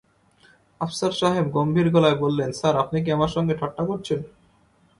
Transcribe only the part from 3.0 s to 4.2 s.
কি আমার সঙ্গে ঠাট্টা করছেন?